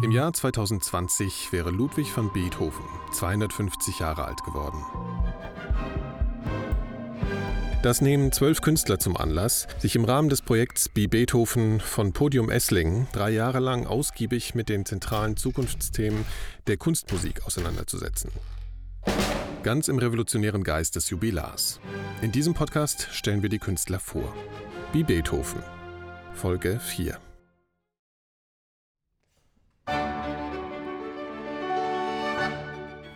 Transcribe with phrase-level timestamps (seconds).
[0.00, 4.80] Im Jahr 2020 wäre Ludwig van Beethoven 250 Jahre alt geworden.
[7.82, 12.48] Das nehmen zwölf Künstler zum Anlass, sich im Rahmen des Projekts Be Beethoven von Podium
[12.48, 16.24] Esslingen drei Jahre lang ausgiebig mit den zentralen Zukunftsthemen
[16.68, 18.30] der Kunstmusik auseinanderzusetzen.
[19.64, 21.80] Ganz im revolutionären Geist des Jubilars.
[22.22, 24.32] In diesem Podcast stellen wir die Künstler vor.
[24.92, 25.62] Be Beethoven,
[26.34, 27.18] Folge 4.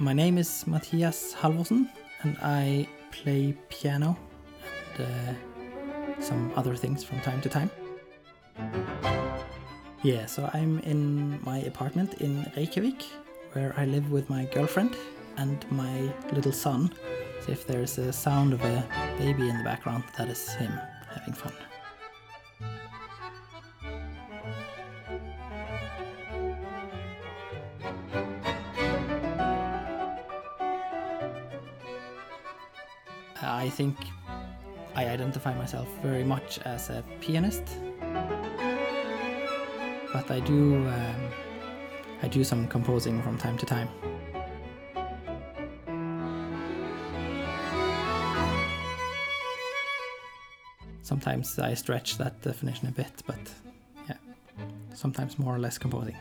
[0.03, 1.89] My name is Matthias Halvorsen,
[2.23, 4.19] and I play piano
[4.99, 7.71] and uh, some other things from time to time.
[10.03, 13.05] Yeah, so I'm in my apartment in Reykjavik,
[13.53, 14.97] where I live with my girlfriend
[15.37, 16.93] and my little son.
[17.47, 18.85] So if there's a sound of a
[19.19, 20.73] baby in the background, that is him
[21.15, 21.53] having fun.
[33.73, 33.97] Think
[34.95, 37.65] I identify myself very much as a pianist,
[40.13, 41.23] but I do um,
[42.23, 43.89] I do some composing from time to time.
[51.03, 53.41] Sometimes I stretch that definition a bit, but
[54.09, 54.17] yeah,
[54.95, 56.17] sometimes more or less composing.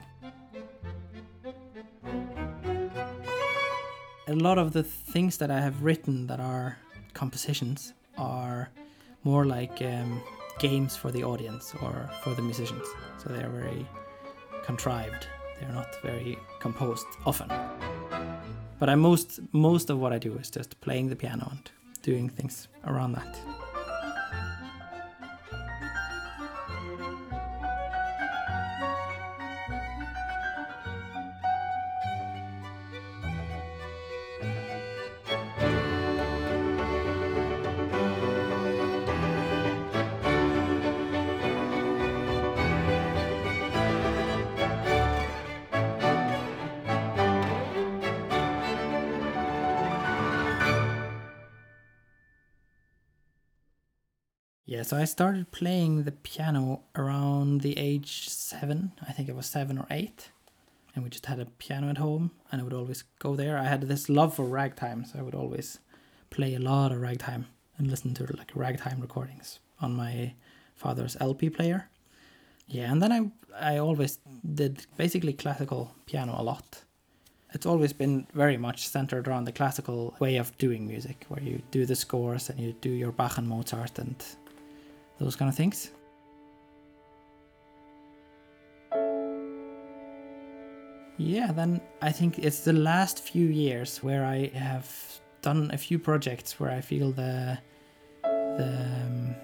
[4.28, 6.78] A lot of the things that I have written that are
[7.22, 8.72] compositions are
[9.24, 10.20] more like um,
[10.58, 12.88] games for the audience or for the musicians.
[13.20, 13.86] So they are very
[14.66, 15.28] contrived.
[15.60, 17.50] They are not very composed often.
[18.80, 21.66] But I most most of what I do is just playing the piano and
[22.02, 23.32] doing things around that.
[54.92, 58.92] So I started playing the piano around the age seven.
[59.08, 60.32] I think it was seven or eight.
[60.94, 63.58] And we just had a piano at home, and I would always go there.
[63.58, 65.80] I had this love for ragtime, so I would always
[66.30, 67.46] play a lot of ragtime
[67.78, 70.34] and listen to like ragtime recordings on my
[70.76, 71.88] father's LP player.
[72.68, 73.32] Yeah, and then I
[73.74, 76.84] I always did basically classical piano a lot.
[77.54, 81.62] It's always been very much centered around the classical way of doing music, where you
[81.72, 84.22] do the scores and you do your Bach and Mozart and
[85.22, 85.92] those kind of things.
[91.18, 94.90] Yeah, then I think it's the last few years where I have
[95.44, 97.60] done a few projects where I feel the
[98.24, 99.36] the um,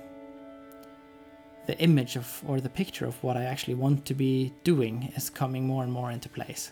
[1.68, 5.30] the image of or the picture of what I actually want to be doing is
[5.30, 6.72] coming more and more into place.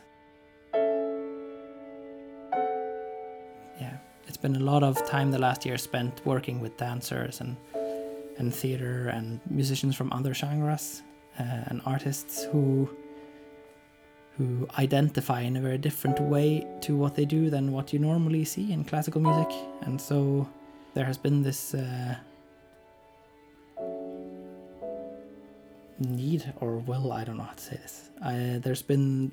[3.80, 7.58] Yeah, it's been a lot of time the last year spent working with dancers and
[8.38, 11.04] and theater and musicians from other genres
[11.40, 12.90] uh, and artists who
[14.38, 18.44] who identify in a very different way to what they do than what you normally
[18.44, 19.48] see in classical music.
[19.84, 20.46] And so
[20.94, 22.16] there has been this uh,
[26.00, 28.10] need or will I don't know how to say this.
[28.22, 29.32] I, there's been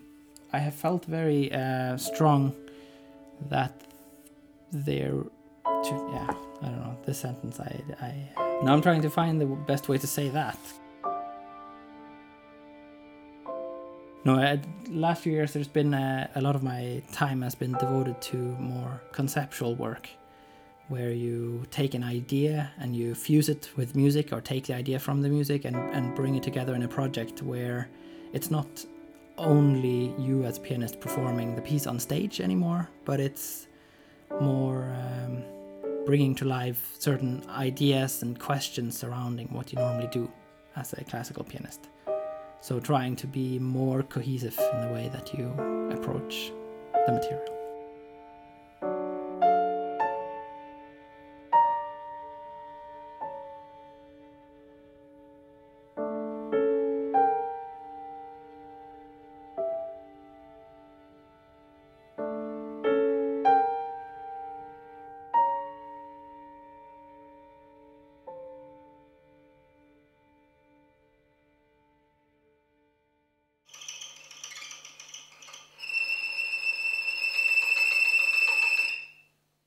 [0.53, 2.55] I have felt very uh, strong
[3.49, 3.73] that
[4.71, 5.25] there
[5.65, 8.15] to yeah I don't know this sentence I I
[8.63, 10.59] now I'm trying to find the best way to say that.
[14.25, 14.57] No, uh,
[14.89, 18.37] last few years there's been uh, a lot of my time has been devoted to
[18.37, 20.09] more conceptual work,
[20.87, 25.01] where you take an idea and you fuse it with music, or take the idea
[25.01, 27.89] from the music and, and bring it together in a project where
[28.33, 28.85] it's not
[29.39, 33.67] only you as pianist performing the piece on stage anymore, but it's
[34.41, 34.85] more.
[34.85, 35.43] Um,
[36.05, 40.31] bringing to life certain ideas and questions surrounding what you normally do
[40.77, 41.89] as a classical pianist.
[42.61, 45.49] So, trying to be more cohesive in the way that you
[45.91, 46.53] approach
[47.07, 47.62] the material.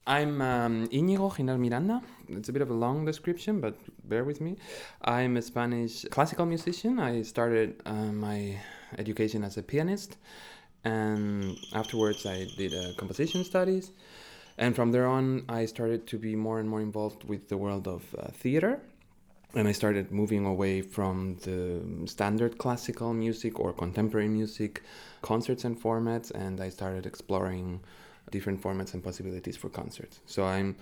[0.08, 2.00] I'm um, Íñigo Giner Miranda.
[2.30, 3.76] It's a bit of a long description, but
[4.08, 4.56] bear with me.
[5.02, 7.00] I'm a Spanish classical musician.
[7.00, 8.56] I started uh, my
[9.00, 10.18] education as a pianist,
[10.84, 13.94] and afterwards I did uh, composition studies.
[14.60, 17.88] And from there on, I started to be more and more involved with the world
[17.88, 18.80] of uh, theater.
[19.56, 24.84] And I started moving away from the standard classical music or contemporary music
[25.24, 27.80] concerts and formats, and I started exploring
[28.36, 30.16] different formats and possibilities for concerts.
[30.26, 30.76] So I'm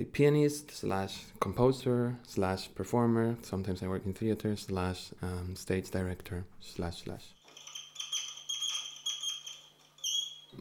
[0.00, 2.00] a pianist slash composer
[2.34, 3.26] slash performer.
[3.52, 7.24] Sometimes I work in theater slash um, stage director slash slash.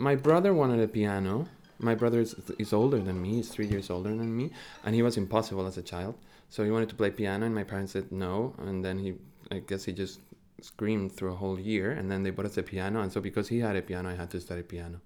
[0.07, 1.33] My brother wanted a piano.
[1.79, 3.31] My brother is, is older than me.
[3.37, 4.45] He's three years older than me,
[4.83, 6.15] and he was impossible as a child.
[6.49, 8.55] So he wanted to play piano, and my parents said no.
[8.67, 9.09] And then he,
[9.51, 10.19] I guess, he just
[10.61, 13.01] screamed through a whole year, and then they bought us a piano.
[13.03, 14.99] And so because he had a piano, I had to study piano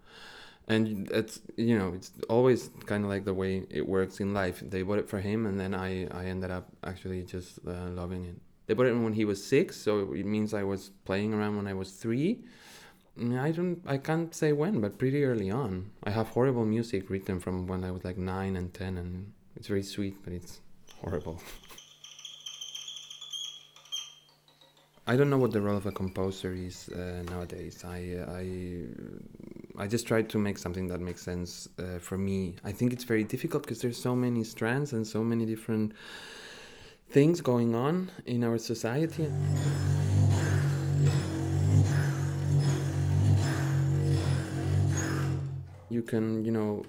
[0.72, 4.64] and it's you know it's always kind of like the way it works in life.
[4.74, 8.26] They bought it for him and then i i ended up actually just uh, loving
[8.26, 8.38] it.
[8.66, 11.68] They bought it when he was six so it means i was playing around when
[11.68, 12.32] i was three.
[13.48, 15.92] I don't i can't say when but pretty early on.
[16.04, 19.68] I have horrible music written from when i was like nine and ten and it's
[19.68, 20.62] very sweet but it's
[21.02, 21.42] horrible
[25.08, 27.84] I don't know what the role of a composer is uh, nowadays.
[27.84, 32.56] I, uh, I, I just try to make something that makes sense uh, for me.
[32.64, 35.94] I think it's very difficult because there's so many strands and so many different
[37.10, 39.32] things going on in our society.
[45.90, 46.86] You can, you know,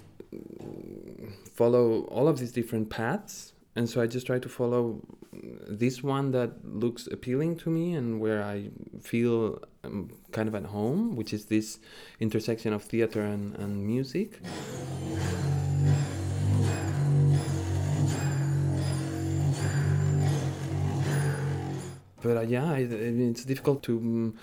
[1.54, 5.00] follow all of these different paths and so I just try to follow
[5.32, 8.70] this one that looks appealing to me and where I
[9.00, 11.78] feel um, kind of at home, which is this
[12.20, 14.40] intersection of theater and, and music.
[22.22, 23.98] But uh, yeah, it's difficult to.
[23.98, 24.38] Um,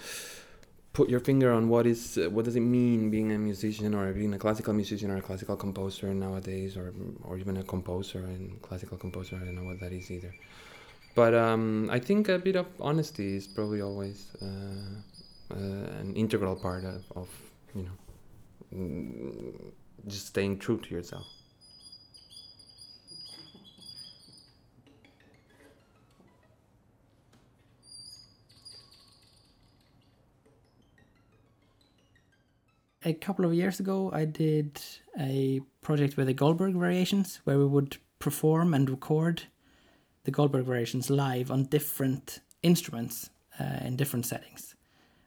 [0.92, 4.12] put your finger on what is uh, what does it mean being a musician or
[4.12, 6.94] being a classical musician or a classical composer nowadays or
[7.24, 10.34] or even a composer and classical composer I don't know what that is either
[11.20, 14.46] but um, I think a bit of honesty is probably always uh,
[15.52, 17.28] uh, an integral part of, of
[17.76, 19.74] you know
[20.08, 21.28] just staying true to yourself.
[33.04, 34.80] A couple of years ago, I did
[35.20, 39.44] a project with the Goldberg Variations where we would perform and record
[40.24, 43.30] the Goldberg Variations live on different instruments
[43.60, 44.76] uh, in different settings.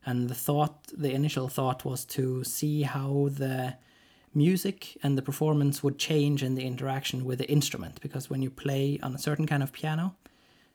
[0.05, 3.77] And the thought, the initial thought was to see how the
[4.35, 8.01] music and the performance would change in the interaction with the instrument.
[8.01, 10.17] Because when you play on a certain kind of piano,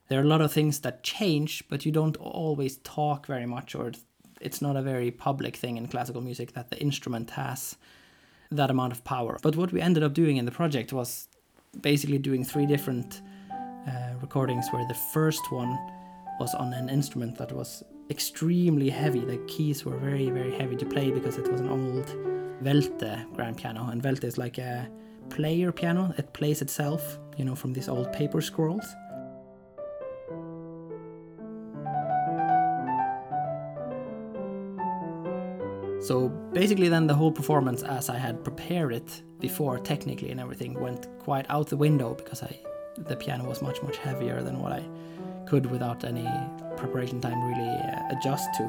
[0.08, 3.76] there are a lot of things that change, but you don't always talk very much
[3.76, 3.92] or
[4.40, 7.76] it's not a very public thing in classical music that the instrument has
[8.52, 9.38] that amount of power.
[9.42, 11.28] But what we ended up doing in the project was
[11.82, 13.22] basically doing three different
[13.88, 15.78] uh, recordings where the first one
[16.40, 19.22] was on an instrument that was extremely heavy.
[19.22, 22.06] The keys were very, very heavy to play because it was an old
[22.64, 23.90] Welte grand piano.
[23.90, 24.90] And Welte is like a
[25.30, 28.86] player piano, it plays itself, you know, from these old paper scrolls.
[36.00, 40.80] So basically, then the whole performance, as I had prepared it before, technically and everything,
[40.80, 42.58] went quite out the window because I,
[42.98, 44.84] the piano was much much heavier than what I
[45.46, 46.28] could without any
[46.76, 48.64] preparation time really uh, adjust to.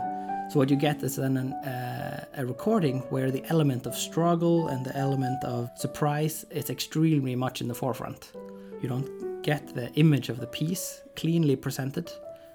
[0.50, 4.68] So what you get is then an, uh, a recording where the element of struggle
[4.68, 8.32] and the element of surprise is extremely much in the forefront.
[8.80, 12.10] You don't get the image of the piece cleanly presented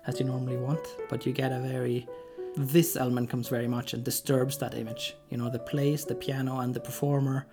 [0.07, 2.07] as you normally want, but you get a very
[2.55, 5.15] this element comes very much and disturbs that image.
[5.29, 7.47] You know, the place, the piano, and the performer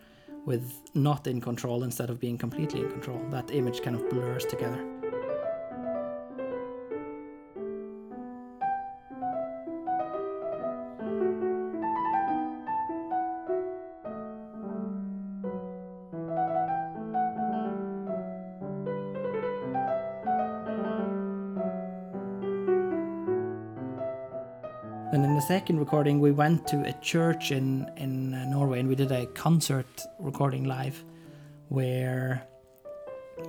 [0.47, 3.21] with not in control instead of being completely in control.
[3.31, 4.90] That image kind of blurs together.
[25.61, 29.27] Second recording, we went to a church in in uh, Norway and we did a
[29.45, 31.05] concert recording live,
[31.69, 32.43] where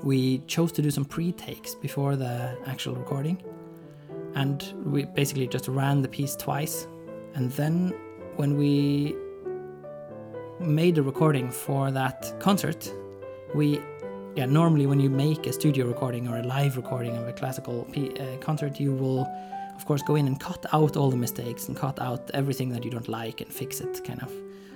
[0.03, 2.33] we chose to do some pre-takes before the
[2.65, 3.37] actual recording,
[4.35, 6.85] and we basically just ran the piece twice,
[7.35, 7.93] and then
[8.35, 9.15] when we
[10.59, 12.93] made the recording for that concert,
[13.55, 13.79] we
[14.35, 17.85] yeah normally when you make a studio recording or a live recording of a classical
[17.91, 19.27] p- uh, concert you will
[19.81, 22.85] of course go in and cut out all the mistakes and cut out everything that
[22.85, 24.31] you don't like and fix it kind of.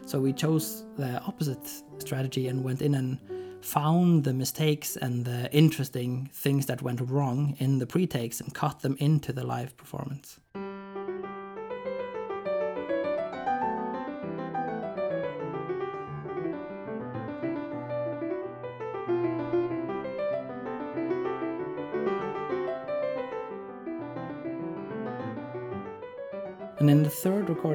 [0.08, 1.68] So we chose the opposite
[2.00, 3.20] strategy and went in and
[3.62, 8.80] found the mistakes and the interesting things that went wrong in the pre-takes and cut
[8.80, 10.40] them into the live performance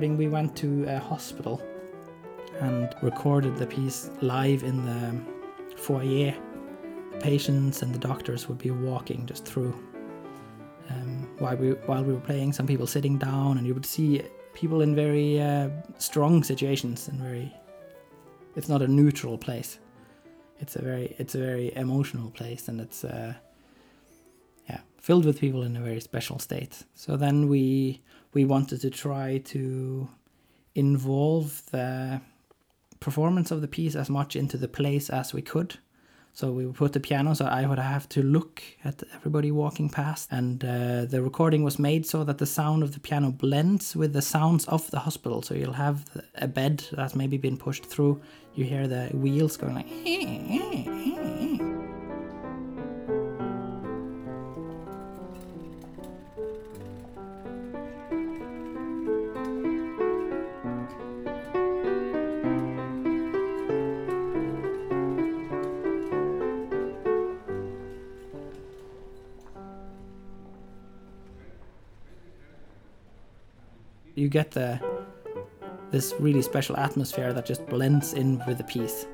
[0.00, 1.60] recording, we went to a hospital
[2.60, 6.34] and recorded the piece live in the foyer.
[7.12, 9.74] The patients and the doctors would be walking just through.
[10.88, 14.22] Um, while we while we were playing, some people sitting down, and you would see
[14.54, 17.52] people in very uh, strong situations and very.
[18.56, 19.80] It's not a neutral place.
[20.60, 23.34] It's a very it's a very emotional place, and it's uh,
[24.66, 26.86] yeah filled with people in a very special state.
[26.94, 28.00] So then we
[28.32, 30.08] we wanted to try to
[30.74, 32.20] involve the
[33.00, 35.78] performance of the piece as much into the place as we could.
[36.32, 40.28] So we put the piano, so I would have to look at everybody walking past,
[40.30, 44.12] and uh, the recording was made so that the sound of the piano blends with
[44.12, 45.42] the sounds of the hospital.
[45.42, 46.04] So you'll have
[46.36, 48.20] a bed that's maybe been pushed through.
[48.54, 51.60] You hear the wheels going like.
[74.20, 74.78] you get the
[75.90, 79.06] this really special atmosphere that just blends in with the piece.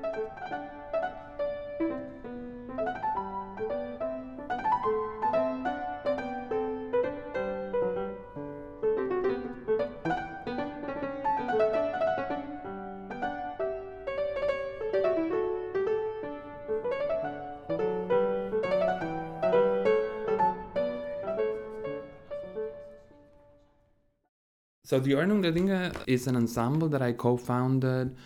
[24.97, 28.17] So the Ordnung der Dinge is an ensemble that I co-founded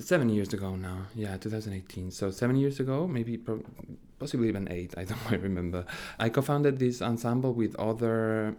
[0.00, 1.00] seven years ago now.
[1.14, 2.10] Yeah, 2018.
[2.12, 3.38] So seven years ago, maybe
[4.18, 4.94] possibly even eight.
[4.96, 5.84] I don't quite remember.
[6.18, 8.56] I co-founded this ensemble with other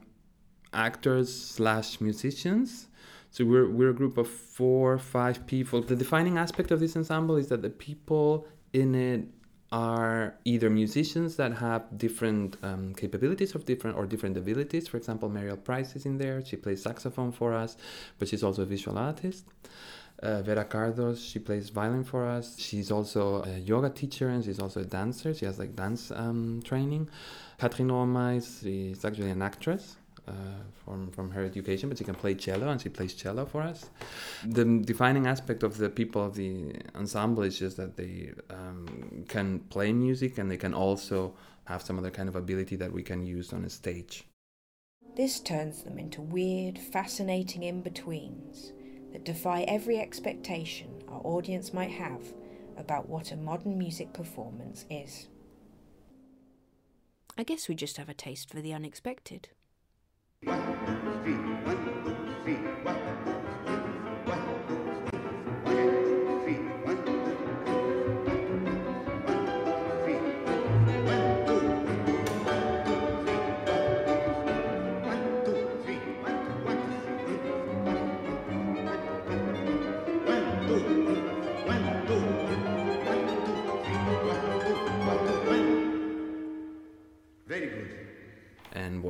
[0.73, 2.85] actors slash musicians.
[3.31, 5.81] So we're we're a group of four, five people.
[5.81, 9.25] The defining aspect of this ensemble is that the people in it
[9.71, 14.87] are either musicians that have different um, capabilities of different or different abilities.
[14.87, 16.43] For example, Mariel Price is in there.
[16.45, 17.75] She plays saxophone for us,
[18.17, 19.45] but she's also a visual artist.
[20.23, 22.57] Uh, Vera Cardos, she plays violin for us.
[22.57, 25.33] She's also a yoga teacher and she's also a dancer.
[25.33, 27.09] She has like dance um, training.
[27.59, 30.31] Katrin Ormais is actually an actress uh,
[30.83, 33.89] from from her education, but she can play cello and she plays cello for us.
[34.45, 39.59] The defining aspect of the people of the ensemble is just that they um, can
[39.69, 41.33] play music and they can also
[41.65, 44.25] have some other kind of ability that we can use on a stage.
[45.15, 48.71] This turns them into weird, fascinating in betweens
[49.11, 52.21] that defy every expectation our audience might have
[52.77, 55.27] about what a modern music performance is.
[57.37, 59.49] I guess we just have a taste for the unexpected.
[60.43, 60.59] One,
[61.03, 61.56] two, three,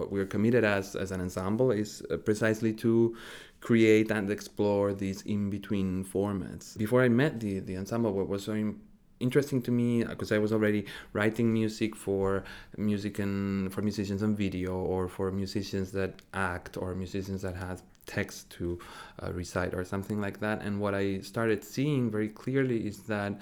[0.08, 3.16] what we're committed as as an ensemble is uh, precisely to
[3.60, 6.78] create and explore these in between formats.
[6.78, 8.74] Before I met the the ensemble, what was so
[9.20, 12.44] interesting to me because I was already writing music for
[12.78, 17.82] music and for musicians on video or for musicians that act or musicians that have
[18.06, 18.80] text to
[19.22, 20.62] uh, recite or something like that.
[20.62, 23.34] And what I started seeing very clearly is that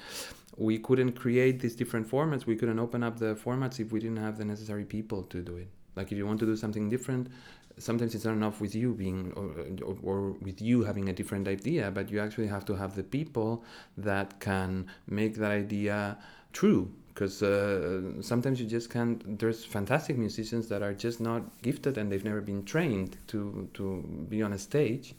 [0.58, 2.46] we couldn't create these different formats.
[2.46, 5.58] We couldn't open up the formats if we didn't have the necessary people to do
[5.58, 5.68] it.
[5.96, 7.30] Like if you want to do something different,
[7.78, 11.48] sometimes it's not enough with you being or, or, or, with you having a different
[11.48, 13.64] idea, but you actually have to have the people
[13.98, 16.18] that can make that idea
[16.54, 16.92] true.
[17.14, 19.40] Because uh, sometimes you just can't.
[19.40, 24.26] There's fantastic musicians that are just not gifted and they've never been trained to to
[24.28, 25.16] be on a stage,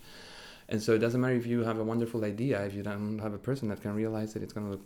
[0.69, 3.33] and so it doesn't matter if you have a wonderful idea if you don't have
[3.33, 4.85] a person that can realize it, it's going to look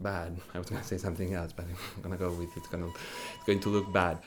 [0.00, 0.36] bad.
[0.54, 1.64] I was gonna say something else, but
[1.96, 4.18] I'm gonna go with it's gonna it's going to look bad.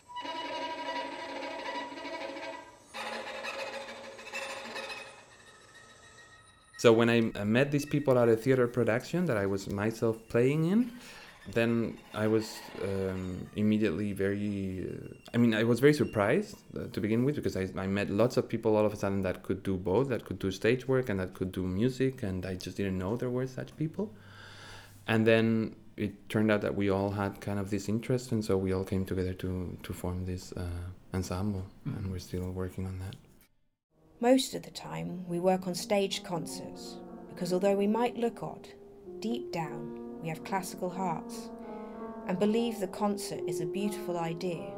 [6.83, 10.65] So when I met these people at a theater production that I was myself playing
[10.69, 10.91] in,
[11.53, 14.89] then I was um, immediately very.
[14.89, 18.09] Uh, I mean, I was very surprised uh, to begin with because I, I met
[18.09, 20.85] lots of people all of a sudden that could do both, that could do stage
[20.85, 24.13] work and that could do music, and I just didn't know there were such people.
[25.07, 28.57] And then it turned out that we all had kind of this interest, and so
[28.57, 32.99] we all came together to to form this uh, ensemble, and we're still working on
[32.99, 33.15] that.
[34.23, 36.95] Most of the time, we work on staged concerts
[37.27, 38.69] because although we might look odd,
[39.19, 41.49] deep down we have classical hearts
[42.29, 44.71] and believe the concert is a beautiful idea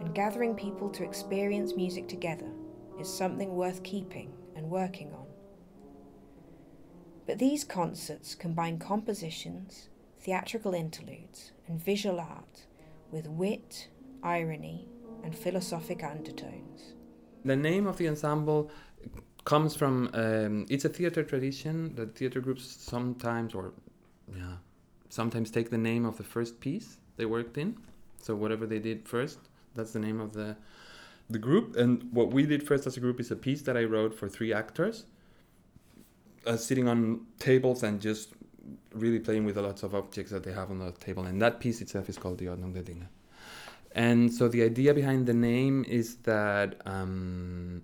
[0.00, 2.52] and gathering people to experience music together
[3.00, 5.28] is something worth keeping and working on.
[7.26, 9.88] But these concerts combine compositions,
[10.20, 12.66] theatrical interludes, and visual art
[13.10, 13.88] with wit,
[14.22, 14.90] irony,
[15.24, 16.92] and philosophic undertones.
[17.42, 18.70] The name of the ensemble
[19.44, 23.72] comes from um, it's a theater tradition that theater groups sometimes or
[24.36, 24.56] yeah
[25.08, 27.76] sometimes take the name of the first piece they worked in.
[28.22, 29.38] So whatever they did first
[29.74, 30.56] that's the name of the
[31.28, 31.76] the group.
[31.76, 34.28] And what we did first as a group is a piece that i wrote for
[34.28, 35.04] three actors
[36.46, 38.30] uh, sitting on tables and just
[38.92, 41.24] really playing with the lots of objects that they have on the table.
[41.24, 43.06] And that piece itself is called the Ordnung der Dinge.
[43.92, 47.82] And so the idea behind the name is that um,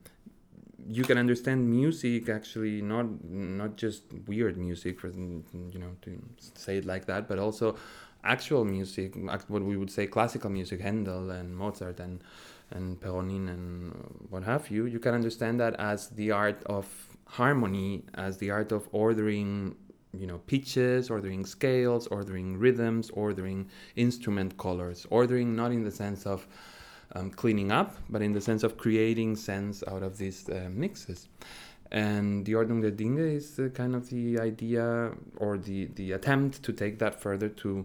[0.89, 6.19] you can understand music actually not not just weird music for you know to
[6.55, 7.77] say it like that but also
[8.25, 9.15] actual music
[9.49, 12.23] what we would say classical music Handel and Mozart and
[12.71, 13.93] and Perotin and
[14.31, 16.87] what have you you can understand that as the art of
[17.27, 19.75] harmony as the art of ordering
[20.13, 26.27] you know pitches ordering scales ordering rhythms ordering instrument colors ordering not in the sense
[26.27, 26.47] of
[27.15, 31.29] um, cleaning up, but in the sense of creating sense out of these uh, mixes.
[31.93, 36.63] And the Ordnung der Dinge is uh, kind of the idea or the, the attempt
[36.65, 37.85] to take that further to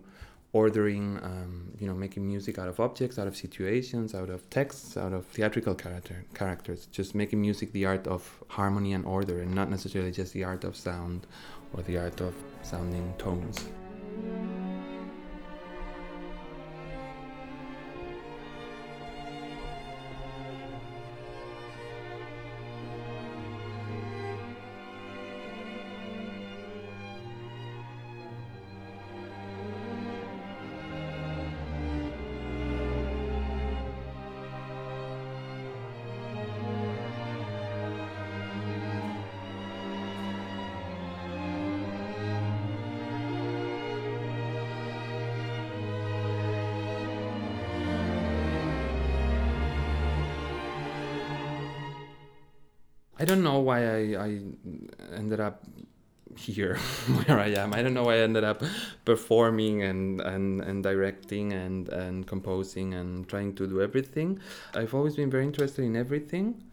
[0.53, 4.97] ordering, um, you know, making music out of objects, out of situations, out of texts,
[4.97, 6.88] out of theatrical character, characters.
[6.91, 10.63] Just making music the art of harmony and order, and not necessarily just the art
[10.63, 11.25] of sound
[11.73, 13.65] or the art of sounding tones.
[53.21, 54.39] I don't know why I, I
[55.13, 55.63] ended up
[56.36, 56.77] here
[57.17, 57.71] where I am.
[57.71, 58.63] I don't know why I ended up
[59.05, 64.39] performing and, and, and directing and, and composing and trying to do everything.
[64.73, 66.63] I've always been very interested in everything.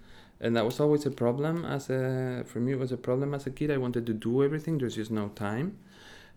[0.40, 3.46] And that was always a problem as a for me it was a problem as
[3.46, 3.70] a kid.
[3.70, 4.78] I wanted to do everything.
[4.78, 5.76] There's just no time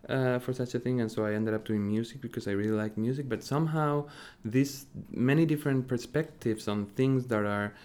[0.09, 2.77] uh, for such a thing, and so I ended up doing music because I really
[2.83, 3.29] like music.
[3.29, 4.07] But somehow,
[4.43, 7.75] these many different perspectives on things that are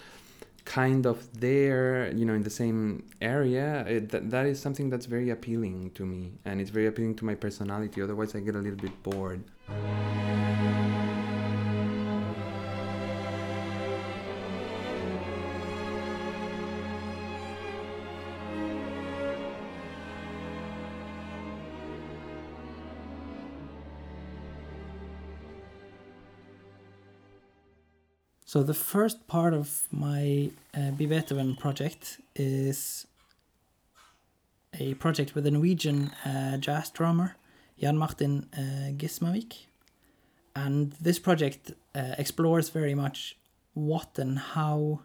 [0.66, 5.06] kind of there, you know, in the same area, it, that, that is something that's
[5.06, 8.02] very appealing to me, and it's very appealing to my personality.
[8.02, 9.42] Otherwise, I get a little bit bored.
[28.48, 31.08] So the first part of my uh, Be
[31.58, 33.04] project is
[34.78, 37.34] a project with a Norwegian uh, jazz drummer,
[37.80, 39.66] Jan Martin uh, Gismervik.
[40.54, 43.36] And this project uh, explores very much
[43.74, 45.00] what and how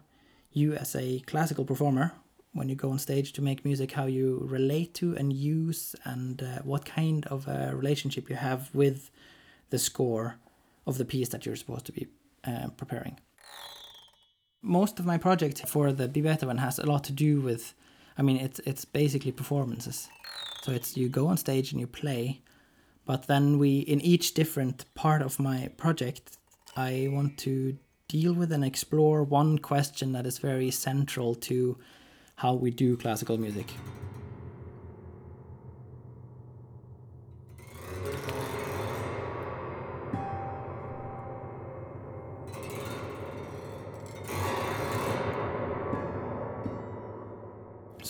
[0.52, 2.12] you, as a classical performer,
[2.52, 6.44] when you go on stage to make music, how you relate to and use, and
[6.44, 9.10] uh, what kind of a relationship you have with
[9.70, 10.36] the score
[10.86, 12.06] of the piece that you're supposed to be
[12.44, 13.18] uh, preparing
[14.62, 17.74] most of my project for the Be Beethoven has a lot to do with
[18.16, 20.08] I mean it's it's basically performances.
[20.62, 22.42] So it's you go on stage and you play,
[23.04, 26.38] but then we in each different part of my project
[26.76, 27.76] I want to
[28.08, 31.78] deal with and explore one question that is very central to
[32.36, 33.72] how we do classical music.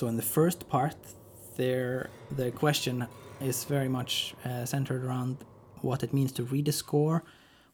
[0.02, 0.96] So in the first part,
[1.56, 3.06] there the question
[3.40, 5.36] is very much uh, centered around
[5.80, 7.22] what it means to read a score,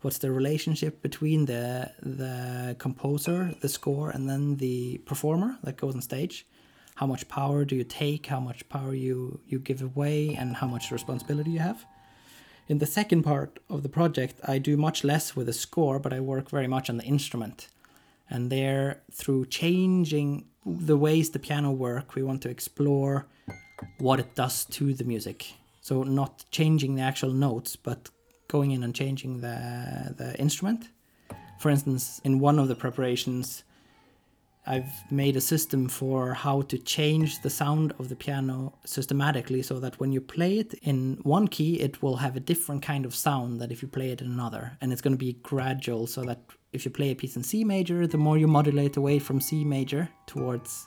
[0.03, 5.95] what's the relationship between the the composer, the score, and then the performer that goes
[5.95, 6.47] on stage.
[6.97, 8.27] How much power do you take?
[8.27, 11.87] How much power you you give away, and how much responsibility you have.
[12.69, 16.13] In the second part of the project, I do much less with the score, but
[16.13, 17.69] I work very much on the instrument.
[18.31, 23.27] And there, through changing the ways the piano work, we want to explore
[23.99, 25.55] what it does to the music.
[25.81, 28.11] So not changing the actual notes, but
[28.49, 30.89] going in and changing the the instrument.
[31.59, 33.65] For instance, in one of the preparations,
[34.67, 39.81] I've made a system for how to change the sound of the piano systematically so
[39.81, 43.15] that when you play it in one key, it will have a different kind of
[43.15, 44.77] sound than if you play it in another.
[44.81, 47.65] And it's going to be gradual so that if you play a piece in C
[47.65, 50.87] major, the more you modulate away from C major towards,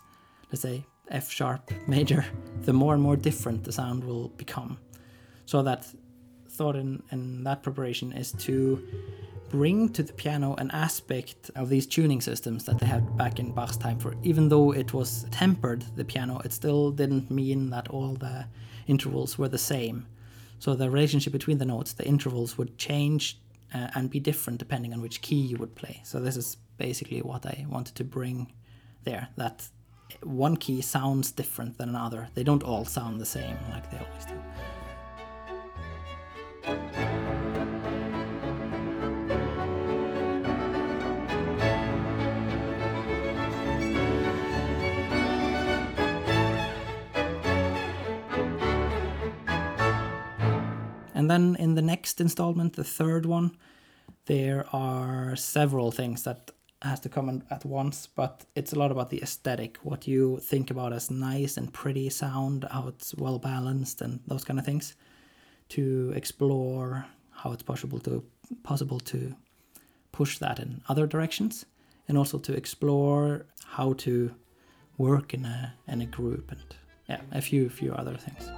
[0.52, 2.26] let's say, F sharp major,
[2.62, 4.78] the more and more different the sound will become.
[5.46, 5.86] So that
[6.50, 8.86] thought in, in that preparation is to
[9.50, 13.52] bring to the piano an aspect of these tuning systems that they had back in
[13.52, 17.90] Bach's time for even though it was tempered the piano it still didn't mean that
[17.90, 18.46] all the
[18.88, 20.08] intervals were the same
[20.60, 23.42] so the relationship between the notes the intervals would change
[23.74, 26.02] uh, and be different depending on which key you would play.
[26.04, 28.54] So this is basically what I wanted to bring
[29.04, 29.68] there that
[30.24, 32.30] one key sounds different than another.
[32.34, 34.40] They don't all sound the same like they always do
[51.22, 53.56] And then in the next installment, the third one,
[54.26, 56.50] there are several things that
[56.82, 60.72] has to come at once, but it's a lot about the aesthetic, what you think
[60.72, 64.96] about as nice and pretty sound, how it's well balanced, and those kind of things,
[65.70, 68.24] to explore how it's possible to
[68.64, 69.36] possible to
[70.12, 71.68] push that in other directions,
[72.08, 73.46] and also to explore
[73.78, 74.34] how to
[74.98, 76.76] work in a in a group and
[77.08, 78.50] yeah, a few few other things.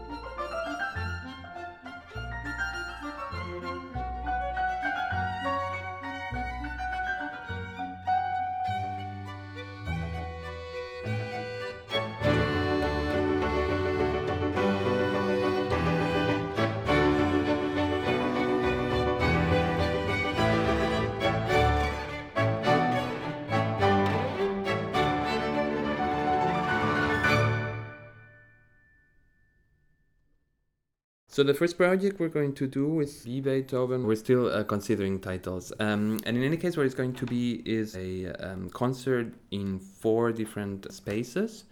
[31.34, 35.20] So the first project we're going to do with Be Beethoven, we're still uh, considering
[35.20, 35.74] titles.
[35.80, 39.80] Um, and in any case, what it's going to be is a um, concert in
[39.80, 41.64] four different spaces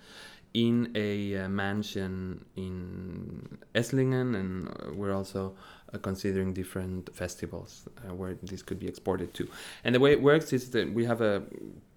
[0.56, 5.54] in a uh, mansion in Esslingen, and we're also
[5.94, 9.48] uh, considering different festivals uh, where this could be exported to.
[9.84, 11.44] And the way it works is that we have a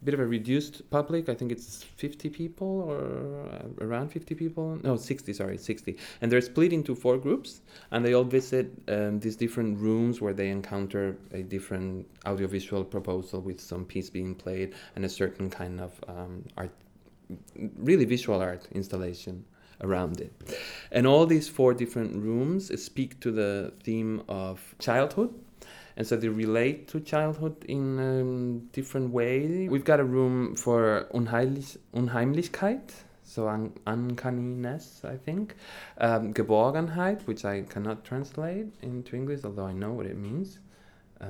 [0.02, 1.28] bit of a reduced public.
[1.28, 4.78] I think it's 50 people or uh, around 50 people.
[4.82, 5.96] No, 60, sorry, 60.
[6.20, 10.32] And they're split into four groups, and they all visit um, these different rooms where
[10.32, 15.80] they encounter a different audiovisual proposal with some piece being played and a certain kind
[15.80, 16.70] of um, art
[17.78, 19.44] really visual art installation
[19.80, 20.32] around it.
[20.90, 25.34] And all these four different rooms speak to the theme of childhood.
[25.96, 29.68] And so they relate to childhood in a um, different way.
[29.68, 32.90] We've got a room for Unheimlich, Unheimlichkeit,
[33.22, 35.54] so un uncanniness, I think.
[35.98, 40.58] Um, Geborgenheit, which I cannot translate into English, although I know what it means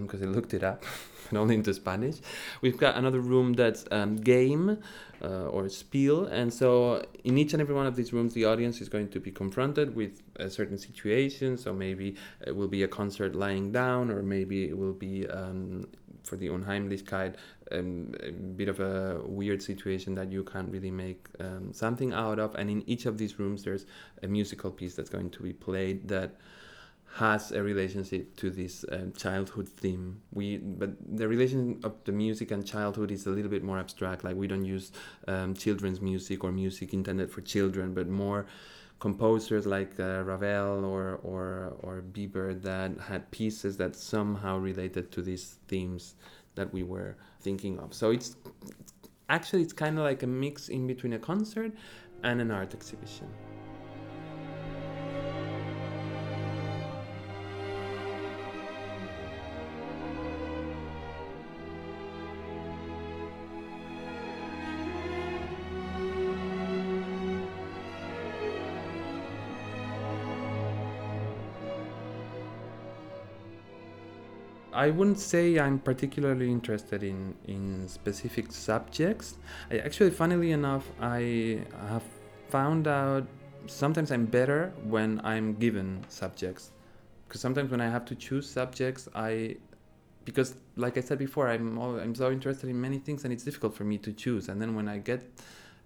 [0.01, 0.85] because um, I looked it up,
[1.31, 2.16] but only into Spanish.
[2.61, 4.79] We've got another room that's um, game
[5.23, 8.81] uh, or spiel, and so in each and every one of these rooms, the audience
[8.81, 11.57] is going to be confronted with a certain situation.
[11.57, 12.16] So maybe
[12.47, 15.87] it will be a concert lying down, or maybe it will be um,
[16.25, 17.35] for the Unheimlichkeit
[17.73, 22.38] um, a bit of a weird situation that you can't really make um, something out
[22.38, 22.55] of.
[22.55, 23.87] And in each of these rooms, there's
[24.23, 26.37] a musical piece that's going to be played that
[27.14, 30.20] has a relationship to this um, childhood theme.
[30.33, 34.24] We but the relation of the music and childhood is a little bit more abstract.
[34.24, 34.90] Like we don't use
[35.29, 38.46] um, children's music or music intended for children, but more
[38.98, 45.22] composers like uh, Ravel or or or Biber that had pieces that somehow related to
[45.22, 46.16] these themes
[46.57, 47.94] that we were thinking of.
[47.94, 48.35] So it's
[49.29, 51.72] actually it's kind of like a mix in between a concert
[52.24, 53.29] and an art exhibition.
[74.85, 79.38] I wouldn't say I'm particularly interested in, in specific subjects.
[79.70, 82.03] I actually, funnily enough, I have
[82.51, 83.27] found out
[83.66, 86.73] sometimes I'm better when I'm given subjects.
[87.27, 89.57] Because sometimes when I have to choose subjects, I
[90.27, 93.44] because like I said before, I'm all, I'm so interested in many things and it's
[93.44, 94.51] difficult for me to choose.
[94.51, 95.20] And then when I get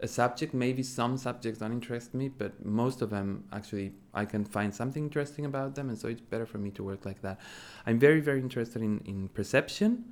[0.01, 4.45] a subject, maybe some subjects don't interest me, but most of them actually I can
[4.45, 7.41] find something interesting about them, and so it's better for me to work like that.
[7.87, 10.05] I'm very very interested in in perception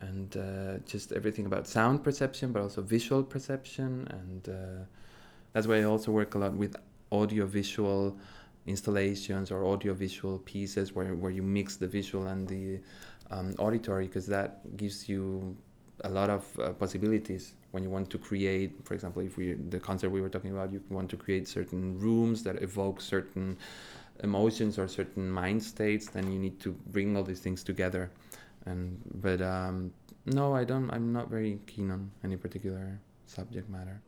[0.00, 4.84] and uh, just everything about sound perception, but also visual perception, and uh,
[5.52, 6.76] that's why I also work a lot with
[7.10, 8.18] audio-visual
[8.66, 12.80] installations or audio-visual pieces where, where you mix the visual and the
[13.30, 15.56] um, auditory because that gives you
[16.02, 17.54] a lot of uh, possibilities.
[17.70, 20.72] When you want to create for example if we the concert we were talking about
[20.72, 23.58] you want to create certain rooms that evoke certain
[24.22, 28.10] emotions or certain mind states then you need to bring all these things together.
[28.66, 29.92] And but um,
[30.26, 34.00] no i don't i'm not very keen on any particular subject matter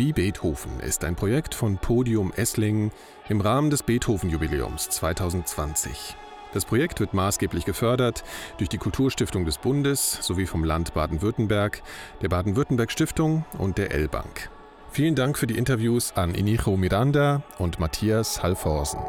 [0.00, 2.90] Wie Beethoven ist ein Projekt von Podium Esslingen
[3.28, 6.16] im Rahmen des Beethoven-Jubiläums 2020.
[6.54, 8.24] Das Projekt wird maßgeblich gefördert
[8.56, 11.82] durch die Kulturstiftung des Bundes sowie vom Land Baden-Württemberg,
[12.22, 14.48] der Baden-Württemberg-Stiftung und der L-Bank.
[14.90, 19.00] Vielen Dank für die Interviews an Inicho Miranda und Matthias Halforsen.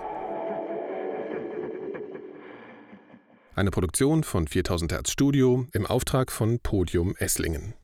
[3.55, 7.75] Eine Produktion von 4000 Hertz Studio im Auftrag von Podium Esslingen.